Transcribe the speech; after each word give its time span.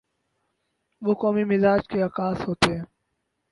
وہ 1.01 1.13
قومی 1.13 1.43
مزاج 1.43 1.87
کے 1.87 2.01
عکاس 2.01 2.47
ہوتے 2.47 2.75
ہیں۔ 2.75 2.85